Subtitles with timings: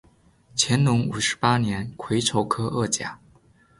[0.57, 3.19] 乾隆五十八年癸丑科二甲。